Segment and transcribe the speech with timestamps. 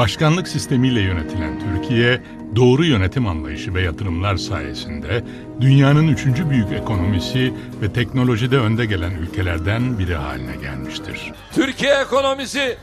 [0.00, 2.22] Başkanlık sistemiyle yönetilen Türkiye,
[2.56, 5.24] doğru yönetim anlayışı ve yatırımlar sayesinde
[5.60, 11.32] dünyanın üçüncü büyük ekonomisi ve teknolojide önde gelen ülkelerden biri haline gelmiştir.
[11.54, 12.76] Türkiye ekonomisi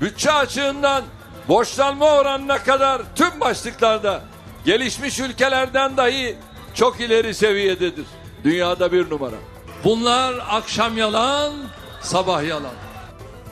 [0.00, 1.04] bütçe açığından
[1.48, 4.22] borçlanma oranına kadar tüm başlıklarda
[4.64, 6.36] gelişmiş ülkelerden dahi
[6.74, 8.06] çok ileri seviyededir.
[8.44, 9.36] Dünyada bir numara.
[9.84, 11.52] Bunlar akşam yalan,
[12.00, 12.89] sabah yalan.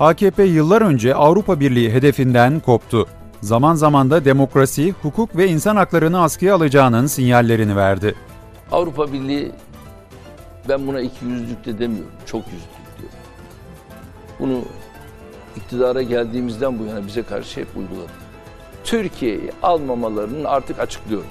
[0.00, 3.06] AKP yıllar önce Avrupa Birliği hedefinden koptu.
[3.40, 8.14] Zaman zaman da demokrasi, hukuk ve insan haklarını askıya alacağının sinyallerini verdi.
[8.72, 9.52] Avrupa Birliği
[10.68, 12.12] ben buna iki yüzlük de demiyorum.
[12.26, 13.16] Çok yüzlük diyorum.
[14.38, 14.62] Bunu
[15.56, 18.10] iktidara geldiğimizden bu yana bize karşı hep uyguladı.
[18.84, 21.30] Türkiye'yi almamalarını artık açıklıyorum.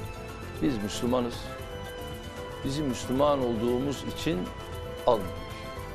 [0.62, 1.34] Biz Müslümanız.
[2.66, 4.40] Bizim Müslüman olduğumuz için
[5.08, 5.38] almıyoruz.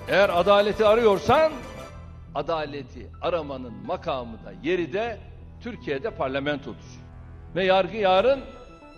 [0.08, 1.52] Eğer adaleti arıyorsan
[2.34, 5.18] adaleti aramanın makamı da yeri de
[5.60, 7.02] Türkiye'de parlamentodur.
[7.56, 8.40] Ve yargı yarın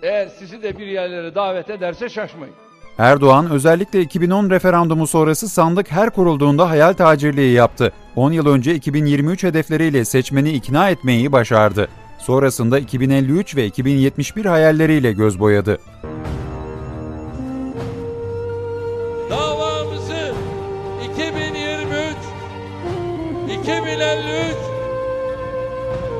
[0.03, 2.55] eğer sizi de bir yerlere davet ederse şaşmayın.
[2.99, 7.93] Erdoğan özellikle 2010 referandumu sonrası sandık her kurulduğunda hayal tacirliği yaptı.
[8.17, 11.89] 10 yıl önce 2023 hedefleriyle seçmeni ikna etmeyi başardı.
[12.19, 15.79] Sonrasında 2053 ve 2071 hayalleriyle göz boyadı.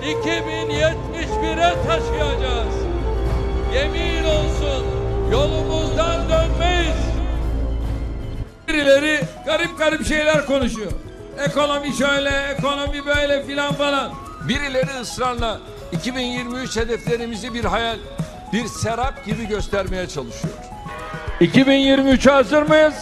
[0.05, 2.75] 2071'e taşıyacağız.
[3.75, 4.85] Yemin olsun
[5.33, 7.05] yolumuzdan dönmeyiz.
[8.69, 10.93] Birileri garip garip şeyler konuşuyor.
[11.39, 14.13] Ekonomi şöyle, ekonomi böyle filan falan.
[14.49, 15.61] Birileri ısrarla
[15.93, 17.97] 2023 hedeflerimizi bir hayal,
[18.53, 20.55] bir serap gibi göstermeye çalışıyor.
[21.41, 22.95] 2023'e hazır mıyız?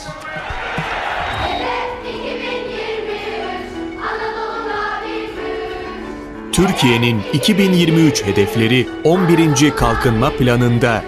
[6.52, 9.70] Türkiye'nin 2023 hedefleri 11.
[9.76, 11.02] kalkınma planında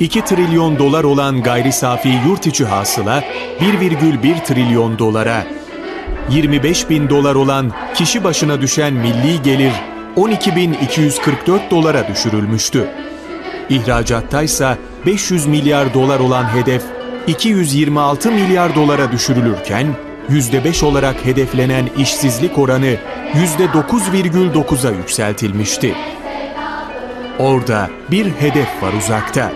[0.00, 3.24] 2 trilyon dolar olan gayri safi yurt içi hasıla
[3.60, 5.44] 1,1 trilyon dolara,
[6.30, 9.72] 25 bin dolar olan kişi başına düşen milli gelir
[10.16, 12.88] 12.244 dolara düşürülmüştü.
[13.68, 16.82] İhracatta ise 500 milyar dolar olan hedef
[17.26, 19.86] 226 milyar dolara düşürülürken
[20.30, 22.96] %5 olarak hedeflenen işsizlik oranı
[23.34, 25.94] %9,9'a yükseltilmişti.
[27.38, 29.52] Orada bir hedef var uzakta.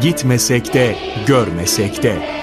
[0.00, 0.96] Gitmesek de,
[1.26, 2.41] görmesek de.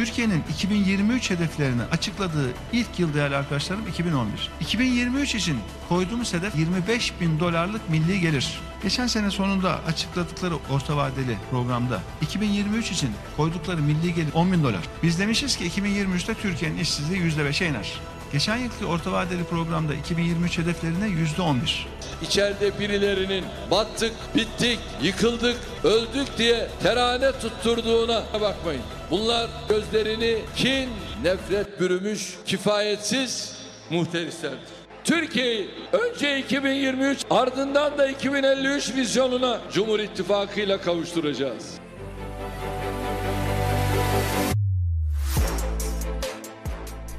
[0.00, 4.50] Türkiye'nin 2023 hedeflerini açıkladığı ilk yıl değerli arkadaşlarım 2011.
[4.60, 8.60] 2023 için koyduğumuz hedef 25 bin dolarlık milli gelir.
[8.82, 14.80] Geçen sene sonunda açıkladıkları orta vadeli programda 2023 için koydukları milli gelir 10 bin dolar.
[15.02, 18.00] Biz demişiz ki 2023'te Türkiye'nin işsizliği %5'e iner.
[18.32, 21.86] Geçen yılki orta vadeli programda 2023 hedeflerine %11.
[22.22, 28.82] İçeride birilerinin battık, bittik, yıkıldık, öldük diye terane tutturduğuna bakmayın.
[29.10, 30.88] Bunlar gözlerini kin,
[31.24, 33.56] nefret bürümüş, kifayetsiz
[33.90, 34.58] muhterislerdir.
[35.04, 41.80] Türkiye'yi önce 2023 ardından da 2053 vizyonuna Cumhur İttifakı ile kavuşturacağız.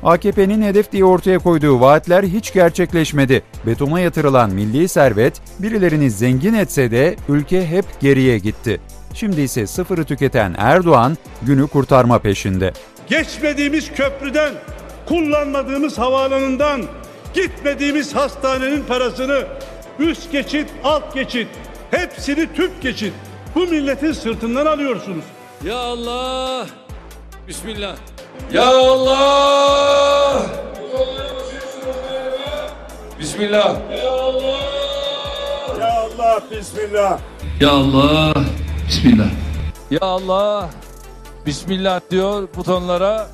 [0.04, 3.44] AKP'nin hedef diye ortaya koyduğu vaatler hiç gerçekleşmedi.
[3.66, 8.82] Betona yatırılan milli servet birilerini zengin etse de ülke hep geriye gitti.
[9.14, 12.74] Şimdi ise sıfırı tüketen Erdoğan günü kurtarma peşinde.
[13.10, 14.54] Geçmediğimiz köprüden,
[15.08, 16.82] kullanmadığımız havaalanından,
[17.34, 19.44] gitmediğimiz hastanenin parasını
[20.00, 21.48] üst geçit, alt geçit,
[21.92, 23.14] hepsini tüp geçit
[23.56, 25.24] bu milletin sırtından alıyorsunuz.
[25.66, 26.68] Ya Allah!
[27.48, 27.96] Bismillah.
[28.54, 30.42] Ya Allah!
[33.20, 33.76] Bismillah.
[34.04, 34.58] Ya Allah!
[35.80, 37.20] Ya Allah, Bismillah.
[37.60, 38.34] Ya Allah!
[39.02, 39.30] Bismillah.
[39.92, 40.70] Ya Allah!
[41.46, 43.28] Bismillah diyor butonlara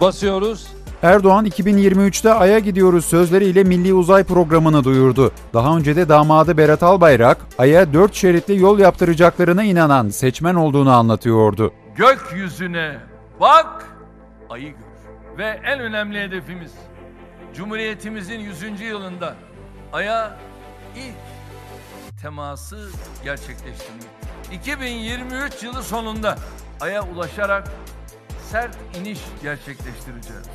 [0.00, 0.66] basıyoruz.
[1.02, 5.32] Erdoğan 2023'te Ay'a gidiyoruz sözleriyle Milli Uzay Programı'nı duyurdu.
[5.54, 11.72] Daha önce de damadı Berat Albayrak, Ay'a 4 şeritli yol yaptıracaklarına inanan seçmen olduğunu anlatıyordu.
[11.96, 12.98] Gökyüzüne
[13.40, 13.96] bak,
[14.50, 15.38] ayı gör.
[15.38, 16.72] Ve en önemli hedefimiz
[17.54, 18.80] Cumhuriyetimizin 100.
[18.80, 19.34] yılında
[19.92, 20.36] Ay'a
[20.96, 22.88] ilk teması
[23.24, 24.29] gerçekleştirmek.
[24.52, 26.36] 2023 yılı sonunda
[26.80, 27.68] Ay'a ulaşarak
[28.50, 30.46] sert iniş gerçekleştireceğiz.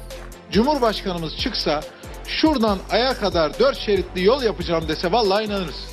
[0.51, 1.81] Cumhurbaşkanımız çıksa
[2.27, 5.87] şuradan aya kadar dört şeritli yol yapacağım dese vallahi inanırız.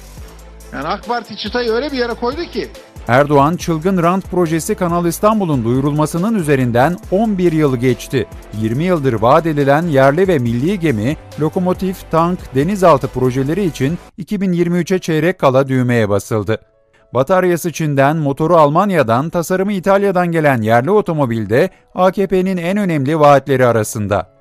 [0.72, 2.70] Yani AK Parti çıtayı öyle bir yere koydu ki
[3.08, 8.26] Erdoğan çılgın rant projesi Kanal İstanbul'un duyurulmasının üzerinden 11 yıl geçti.
[8.60, 15.38] 20 yıldır vaat edilen yerli ve milli gemi, lokomotif, tank, denizaltı projeleri için 2023'e çeyrek
[15.38, 16.71] kala düğmeye basıldı.
[17.14, 24.32] Bataryası Çin'den, motoru Almanya'dan, tasarımı İtalya'dan gelen yerli otomobilde AKP'nin en önemli vaatleri arasında.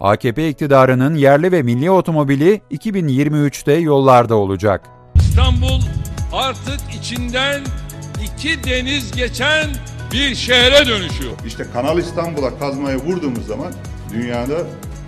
[0.00, 4.84] AKP iktidarının yerli ve milli otomobili 2023'te yollarda olacak.
[5.14, 5.80] İstanbul
[6.32, 7.60] artık içinden
[8.24, 9.70] iki deniz geçen
[10.12, 11.32] bir şehre dönüşüyor.
[11.46, 13.72] İşte Kanal İstanbul'a kazmayı vurduğumuz zaman
[14.12, 14.56] dünyada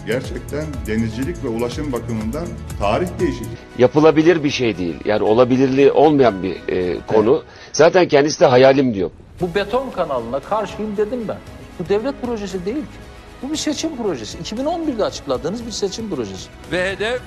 [0.06, 2.46] gerçekten denizcilik ve ulaşım bakımından
[2.78, 3.58] tarih değişecek.
[3.78, 4.96] yapılabilir bir şey değil.
[5.04, 7.44] Yani olabilirliği olmayan bir e, konu.
[7.72, 9.10] Zaten kendisi de hayalim diyor.
[9.40, 11.38] Bu beton kanalına karşıyım dedim ben.
[11.78, 12.98] Bu devlet projesi değil ki.
[13.42, 14.38] Bu bir seçim projesi.
[14.38, 16.48] 2011'de açıkladığınız bir seçim projesi.
[16.72, 17.20] Ve hedef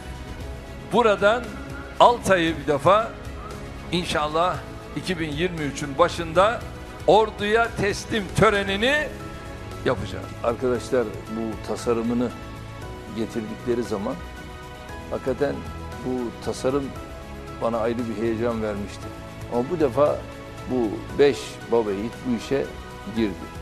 [0.93, 1.43] buradan
[1.99, 3.11] Altay'ı bir defa
[3.91, 4.57] inşallah
[5.07, 6.59] 2023'ün başında
[7.07, 9.07] orduya teslim törenini
[9.85, 10.25] yapacağız.
[10.43, 12.29] Arkadaşlar bu tasarımını
[13.17, 14.15] getirdikleri zaman
[15.11, 15.55] hakikaten
[16.05, 16.83] bu tasarım
[17.61, 19.07] bana ayrı bir heyecan vermişti.
[19.53, 20.19] Ama bu defa
[20.71, 21.37] bu beş
[21.71, 22.65] baba yiğit bu işe
[23.15, 23.57] girdi.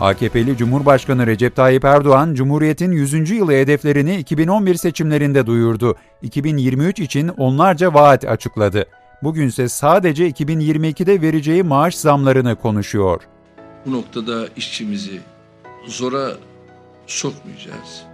[0.00, 3.30] AKP'li Cumhurbaşkanı Recep Tayyip Erdoğan, Cumhuriyet'in 100.
[3.30, 5.96] yılı hedeflerini 2011 seçimlerinde duyurdu.
[6.22, 8.86] 2023 için onlarca vaat açıkladı.
[9.22, 13.22] Bugünse sadece 2022'de vereceği maaş zamlarını konuşuyor.
[13.86, 15.20] Bu noktada işçimizi
[15.86, 16.30] zora
[17.06, 18.09] sokmayacağız.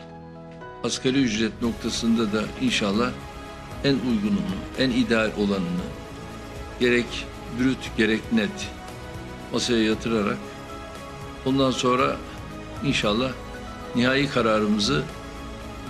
[0.87, 3.11] Asgari ücret noktasında da inşallah
[3.85, 5.87] en uygununu, en ideal olanını
[6.81, 7.27] gerek
[7.61, 8.69] brüt gerek net
[9.53, 10.37] masaya yatırarak
[11.47, 12.17] ondan sonra
[12.85, 13.31] inşallah
[13.95, 15.03] nihai kararımızı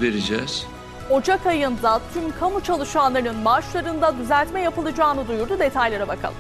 [0.01, 0.67] vereceğiz.
[1.11, 5.59] Ocak ayında tüm kamu çalışanlarının maaşlarında düzeltme yapılacağını duyurdu.
[5.59, 6.37] Detaylara bakalım.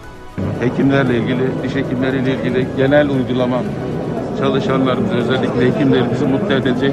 [0.61, 3.62] Hekimlerle ilgili, diş hekimleriyle ilgili genel uygulama
[4.38, 6.92] çalışanlarımız özellikle hekimlerimizi mutlu edecek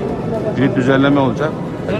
[0.58, 1.50] bir düzenleme olacak.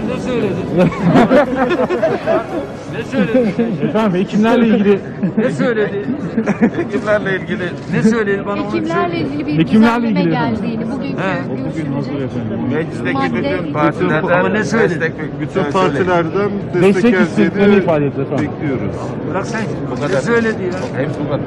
[3.88, 4.98] Efendim hekimlerle ilgili
[5.38, 6.04] Ne söyledi?
[6.76, 11.16] hekimlerle ilgili Ne söyledi bana Hekimlerle ilgili bir Hekimlerle düzenleme ilgili geldiğini bugünkü
[11.52, 14.90] görüşümüzde meclisteki Madde- bütün partilerden Ama ne söyledi?
[15.00, 16.50] destek, bütün partilerden
[16.82, 18.50] destek istediklerini ifade etti efendim.
[18.52, 18.96] Bekliyoruz.
[19.30, 19.60] Bırak sen.
[19.90, 20.14] Bu kadar.
[20.16, 21.00] Ne söyledi ya?
[21.00, 21.40] Hepsi bu kadar.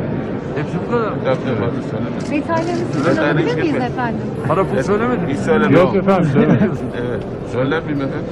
[0.58, 1.12] Hepsi bu kadar.
[1.12, 1.18] mı?
[1.26, 2.32] Tabii tabii fazla söylemedim.
[2.32, 4.22] Detaylarını sizden alabilir miyiz efendim?
[4.48, 5.34] Para pul söylemedi.
[5.34, 5.80] Hiç söyleme.
[5.80, 6.72] Yok efendim söylemedim.
[7.02, 7.24] evet.
[7.52, 8.26] Söyler miyim efendim?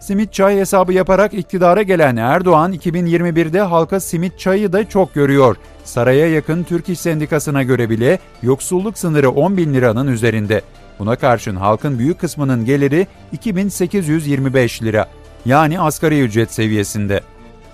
[0.00, 5.56] Simit çay hesabı yaparak iktidara gelen Erdoğan 2021'de halka simit çayı da çok görüyor.
[5.84, 10.62] Saraya yakın Türk İş Sendikası'na göre bile yoksulluk sınırı 10 bin liranın üzerinde.
[10.98, 15.06] Buna karşın halkın büyük kısmının geliri 2825 lira.
[15.44, 17.20] Yani asgari ücret seviyesinde.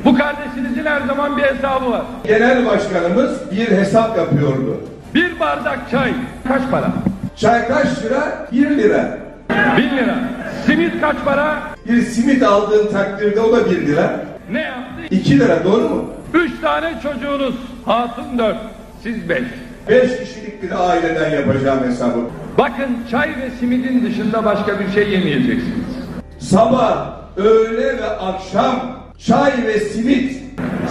[0.04, 0.61] Bu kardeşinizin
[0.92, 2.02] her zaman bir hesabı var.
[2.26, 4.80] Genel başkanımız bir hesap yapıyordu.
[5.14, 6.14] Bir bardak çay
[6.48, 6.92] kaç para?
[7.36, 8.48] Çay kaç lira?
[8.52, 9.18] 1 lira.
[9.76, 10.14] 1000 lira.
[10.66, 11.56] Simit kaç para?
[11.88, 14.20] Bir simit aldığın takdirde o da 1 lira.
[14.50, 15.02] Ne yaptı?
[15.10, 16.04] 2 lira doğru mu?
[16.34, 17.54] 3 tane çocuğunuz.
[17.84, 18.56] Hatun 4.
[19.02, 19.42] Siz 5.
[19.88, 22.18] 5 kişilik bir aileden yapacağım hesabı.
[22.58, 25.86] Bakın çay ve simidin dışında başka bir şey yemeyeceksiniz.
[26.38, 28.76] Sabah, öğle ve akşam
[29.18, 30.41] çay ve simit.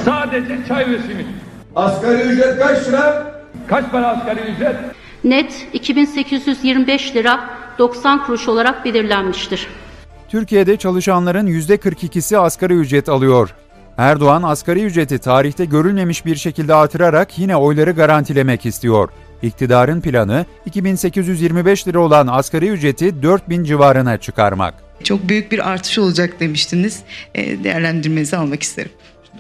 [0.06, 1.28] Sadece çay ve simit.
[1.76, 3.32] Asgari ücret kaç lira?
[3.68, 4.76] Kaç para asgari ücret?
[5.24, 9.68] Net 2825 lira 90 kuruş olarak belirlenmiştir.
[10.30, 13.50] Türkiye'de çalışanların %42'si asgari ücret alıyor.
[13.98, 19.10] Erdoğan asgari ücreti tarihte görülmemiş bir şekilde artırarak yine oyları garantilemek istiyor.
[19.42, 24.74] İktidarın planı 2825 lira olan asgari ücreti 4000 civarına çıkarmak.
[25.04, 27.04] Çok büyük bir artış olacak demiştiniz.
[27.36, 28.92] Değerlendirmenizi almak isterim.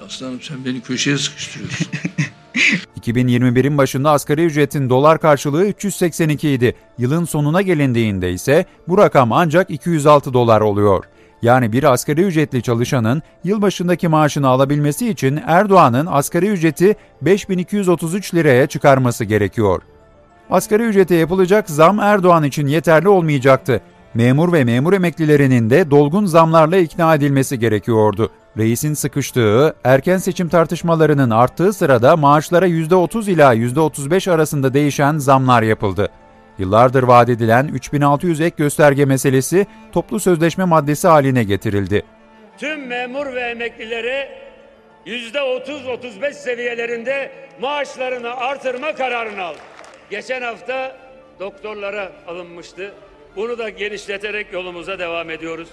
[0.06, 1.88] Aslanım sen beni köşeye sıkıştırıyorsun.
[3.02, 6.76] 2021'in başında asgari ücretin dolar karşılığı 382 idi.
[6.98, 11.04] Yılın sonuna gelindiğinde ise bu rakam ancak 206 dolar oluyor.
[11.42, 19.26] Yani bir asgari ücretli çalışanın yılbaşındaki maaşını alabilmesi için Erdoğan'ın asgari ücreti 5233 liraya çıkarması
[19.26, 19.82] gerekiyor.
[20.50, 23.82] Asgari ücrete yapılacak zam Erdoğan için yeterli olmayacaktı.
[24.14, 28.32] Memur ve memur emeklilerinin de dolgun zamlarla ikna edilmesi gerekiyordu.
[28.58, 36.10] Reisin sıkıştığı, erken seçim tartışmalarının arttığı sırada maaşlara %30 ila %35 arasında değişen zamlar yapıldı.
[36.58, 42.04] Yıllardır vaat edilen 3600 ek gösterge meselesi toplu sözleşme maddesi haline getirildi.
[42.58, 44.30] Tüm memur ve emeklileri
[45.06, 47.32] %30-35 seviyelerinde
[47.62, 49.58] maaşlarını artırma kararını aldı.
[50.10, 50.98] Geçen hafta
[51.40, 52.94] doktorlara alınmıştı.
[53.36, 55.68] Bunu da genişleterek yolumuza devam ediyoruz.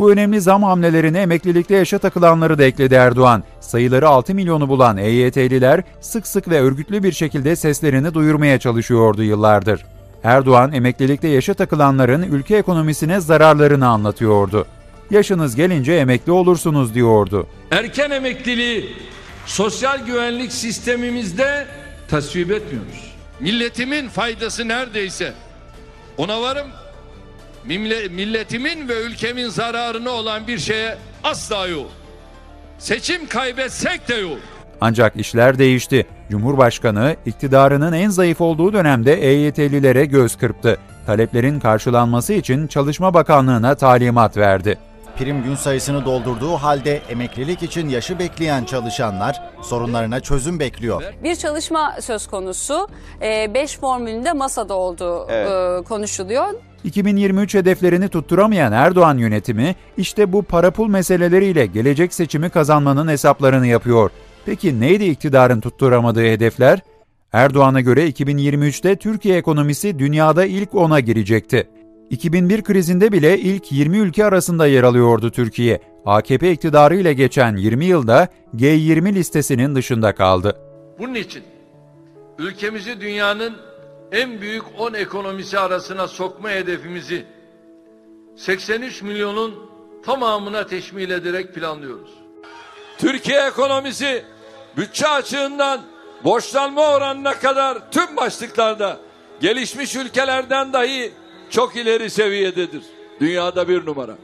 [0.00, 3.44] Bu önemli zam hamlelerine emeklilikte yaşa takılanları da ekledi Erdoğan.
[3.60, 9.84] Sayıları 6 milyonu bulan EYT'liler sık sık ve örgütlü bir şekilde seslerini duyurmaya çalışıyordu yıllardır.
[10.24, 14.66] Erdoğan emeklilikte yaşa takılanların ülke ekonomisine zararlarını anlatıyordu.
[15.10, 17.46] Yaşınız gelince emekli olursunuz diyordu.
[17.70, 18.96] Erken emekliliği
[19.46, 21.66] sosyal güvenlik sistemimizde
[22.08, 23.14] tasvip etmiyoruz.
[23.40, 25.32] Milletimin faydası neredeyse
[26.18, 26.66] ona varım.
[27.66, 31.86] Mille- Milletimin ve ülkemin zararına olan bir şeye asla yok.
[32.78, 34.38] Seçim kaybetsek de yok.
[34.80, 36.06] Ancak işler değişti.
[36.30, 40.78] Cumhurbaşkanı iktidarının en zayıf olduğu dönemde EYT'lilere göz kırptı.
[41.06, 44.78] Taleplerin karşılanması için Çalışma Bakanlığı'na talimat verdi.
[45.18, 51.02] Prim gün sayısını doldurduğu halde emeklilik için yaşı bekleyen çalışanlar sorunlarına çözüm bekliyor.
[51.22, 52.88] Bir çalışma söz konusu.
[53.20, 56.46] 5 formülünde masada olduğu e, konuşuluyor.
[56.84, 64.10] 2023 hedeflerini tutturamayan Erdoğan yönetimi işte bu para pul meseleleriyle gelecek seçimi kazanmanın hesaplarını yapıyor.
[64.46, 66.80] Peki neydi iktidarın tutturamadığı hedefler?
[67.32, 71.68] Erdoğan'a göre 2023'te Türkiye ekonomisi dünyada ilk 10'a girecekti.
[72.10, 75.80] 2001 krizinde bile ilk 20 ülke arasında yer alıyordu Türkiye.
[76.06, 80.56] AKP iktidarı ile geçen 20 yılda G20 listesinin dışında kaldı.
[80.98, 81.42] Bunun için
[82.38, 83.56] ülkemizi dünyanın
[84.12, 87.26] en büyük 10 ekonomisi arasına sokma hedefimizi
[88.36, 89.70] 83 milyonun
[90.04, 92.10] tamamına teşmil ederek planlıyoruz.
[92.98, 94.24] Türkiye ekonomisi
[94.76, 95.82] bütçe açığından
[96.24, 99.00] borçlanma oranına kadar tüm başlıklarda
[99.40, 101.12] gelişmiş ülkelerden dahi
[101.50, 102.82] çok ileri seviyededir.
[103.20, 104.16] Dünyada bir numara.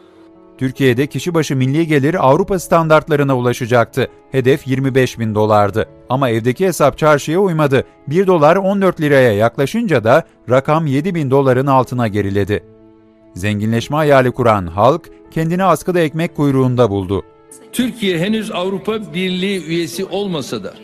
[0.59, 4.09] Türkiye'de kişi başı milli gelir Avrupa standartlarına ulaşacaktı.
[4.33, 5.89] Hedef 25 bin dolardı.
[6.09, 7.85] Ama evdeki hesap çarşıya uymadı.
[8.09, 12.65] 1 dolar 14 liraya yaklaşınca da rakam 7 bin doların altına geriledi.
[13.35, 17.25] Zenginleşme hayali kuran halk kendini askıda ekmek kuyruğunda buldu.
[17.73, 20.75] Türkiye henüz Avrupa Birliği üyesi olmasa da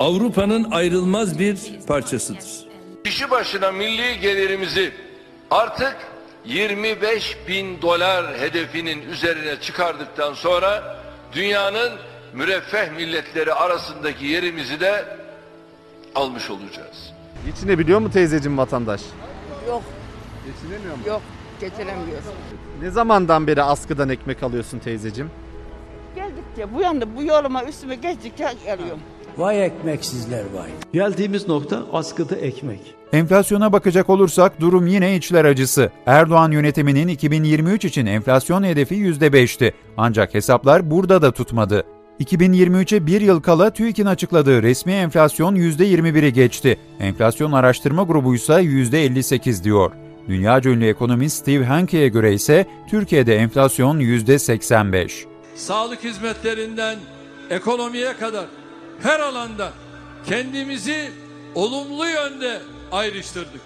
[0.00, 2.66] Avrupa'nın ayrılmaz bir parçasıdır.
[3.04, 4.90] Kişi başına milli gelirimizi
[5.50, 5.96] artık
[6.44, 10.96] 25 bin dolar hedefinin üzerine çıkardıktan sonra
[11.32, 11.92] dünyanın
[12.34, 15.04] müreffeh milletleri arasındaki yerimizi de
[16.14, 17.12] almış olacağız.
[17.46, 19.00] Geçinebiliyor mu teyzeciğim vatandaş?
[19.68, 19.82] Yok,
[20.46, 21.02] Geçinemiyor mu?
[21.06, 21.22] yok.
[21.60, 22.18] Getiremiyor.
[22.82, 25.30] Ne zamandan beri askıdan ekmek alıyorsun teyzeciğim?
[26.14, 29.00] Geldikçe bu yanda bu yoluma üstüme geçtikçe geliyorum.
[29.38, 30.70] Vay ekmeksizler vay.
[30.92, 32.80] Geldiğimiz nokta askıda ekmek.
[33.12, 35.90] Enflasyona bakacak olursak durum yine içler acısı.
[36.06, 39.72] Erdoğan yönetiminin 2023 için enflasyon hedefi %5'ti.
[39.96, 41.84] Ancak hesaplar burada da tutmadı.
[42.20, 46.78] 2023'e bir yıl kala TÜİK'in açıkladığı resmi enflasyon %21'i geçti.
[47.00, 49.92] Enflasyon araştırma grubu ise %58 diyor.
[50.28, 55.10] Dünyaca ünlü ekonomist Steve Hanke'ye göre ise Türkiye'de enflasyon %85.
[55.54, 56.98] Sağlık hizmetlerinden
[57.50, 58.44] ekonomiye kadar
[59.02, 59.72] her alanda
[60.26, 61.10] kendimizi
[61.54, 63.60] olumlu yönde ayrıştırdık.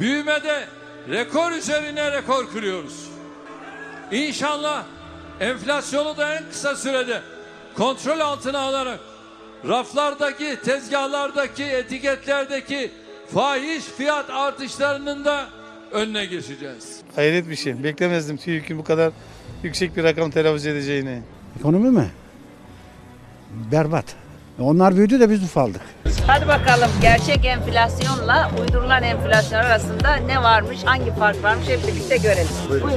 [0.00, 0.64] Büyümede
[1.10, 3.08] rekor üzerine rekor kırıyoruz.
[4.12, 4.84] İnşallah
[5.40, 7.22] enflasyonu da en kısa sürede
[7.76, 9.00] kontrol altına alarak
[9.68, 12.90] raflardaki, tezgahlardaki, etiketlerdeki
[13.34, 15.46] fahiş fiyat artışlarının da
[15.92, 17.00] önüne geçeceğiz.
[17.14, 17.84] Hayret bir şey.
[17.84, 19.12] Beklemezdim TÜİK'in bu kadar
[19.62, 21.22] yüksek bir rakam telaffuz edeceğini.
[21.58, 22.10] Ekonomi mi?
[23.72, 24.19] Berbat.
[24.60, 25.80] Onlar büyüdü de biz ufaldık.
[26.26, 32.52] Hadi bakalım gerçek enflasyonla uydurulan enflasyon arasında ne varmış, hangi fark varmış hep birlikte görelim.
[32.70, 32.90] Buyurun.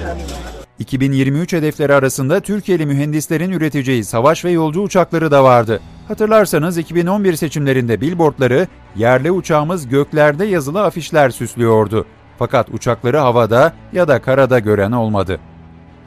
[0.79, 5.79] 2023 hedefleri arasında Türkiye'li mühendislerin üreteceği savaş ve yolcu uçakları da vardı.
[6.07, 12.05] Hatırlarsanız 2011 seçimlerinde billboardları yerli uçağımız göklerde yazılı afişler süslüyordu.
[12.39, 15.39] Fakat uçakları havada ya da karada gören olmadı.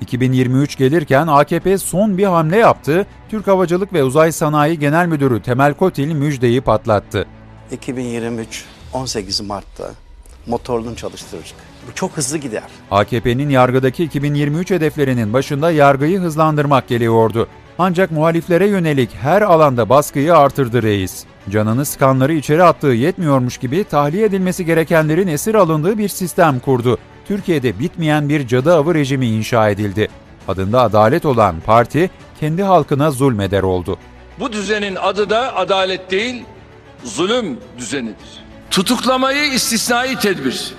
[0.01, 3.07] 2023 gelirken AKP son bir hamle yaptı.
[3.29, 7.27] Türk Havacılık ve Uzay Sanayi Genel Müdürü Temel Kotil müjdeyi patlattı.
[7.71, 9.91] 2023 18 Mart'ta
[10.47, 11.59] motorunu çalıştıracak.
[11.89, 12.63] Bu çok hızlı gider.
[12.91, 17.49] AKP'nin yargıdaki 2023 hedeflerinin başında yargıyı hızlandırmak geliyordu.
[17.79, 21.25] Ancak muhaliflere yönelik her alanda baskıyı artırdı reis.
[21.51, 26.99] Canını sıkanları içeri attığı yetmiyormuş gibi tahliye edilmesi gerekenlerin esir alındığı bir sistem kurdu.
[27.29, 30.09] Türkiye'de bitmeyen bir cadı avı rejimi inşa edildi.
[30.49, 33.99] Adında adalet olan parti kendi halkına zulmeder oldu.
[34.41, 36.45] Bu düzenin adı da adalet değil,
[37.05, 38.45] zulüm düzenidir.
[38.71, 40.75] Tutuklamayı istisnai tedbir,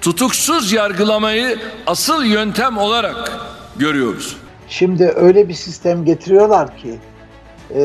[0.00, 3.32] tutuksuz yargılamayı asıl yöntem olarak
[3.76, 4.36] görüyoruz.
[4.68, 6.98] Şimdi öyle bir sistem getiriyorlar ki
[7.70, 7.80] e,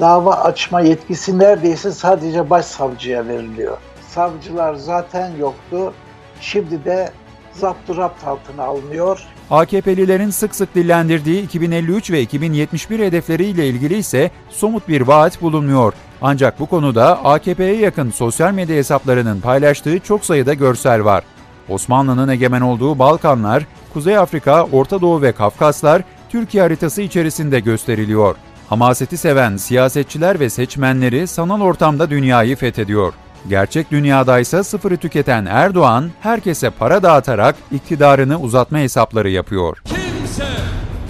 [0.00, 3.76] dava açma yetkisi neredeyse sadece başsavcıya veriliyor.
[4.08, 5.92] Savcılar zaten yoktu.
[6.40, 7.12] Şimdi de
[7.54, 9.20] zapturapt altına alınıyor.
[9.50, 15.92] AKP'lilerin sık sık dillendirdiği 2053 ve 2071 hedefleriyle ilgili ise somut bir vaat bulunmuyor.
[16.22, 21.24] Ancak bu konuda AKP'ye yakın sosyal medya hesaplarının paylaştığı çok sayıda görsel var.
[21.68, 28.36] Osmanlı'nın egemen olduğu Balkanlar, Kuzey Afrika, Orta Doğu ve Kafkaslar Türkiye haritası içerisinde gösteriliyor.
[28.68, 33.12] Hamaseti seven siyasetçiler ve seçmenleri sanal ortamda dünyayı fethediyor.
[33.48, 39.82] Gerçek dünyadaysa sıfırı tüketen Erdoğan, herkese para dağıtarak iktidarını uzatma hesapları yapıyor.
[39.84, 40.46] Kimse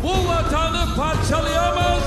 [0.03, 2.03] bu vatanı parçalayamaz,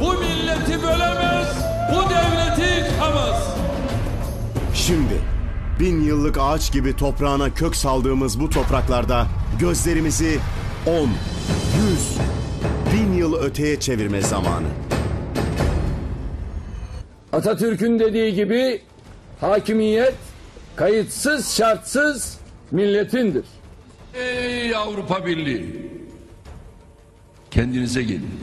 [0.00, 1.48] bu milleti bölemez,
[1.92, 3.56] bu devleti yıkamaz.
[4.74, 5.20] Şimdi
[5.80, 9.26] bin yıllık ağaç gibi toprağına kök saldığımız bu topraklarda
[9.60, 10.38] gözlerimizi
[10.86, 11.08] 10, 100,
[12.92, 14.66] bin yıl öteye çevirme zamanı.
[17.32, 18.82] Atatürk'ün dediği gibi
[19.40, 20.14] hakimiyet
[20.76, 22.38] kayıtsız şartsız
[22.70, 23.44] milletindir.
[24.14, 25.90] Ey Avrupa Birliği!
[27.50, 28.40] Kendinize gelin.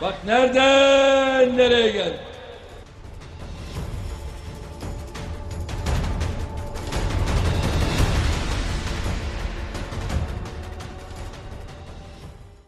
[0.00, 2.20] Bak nereden nereye geldik?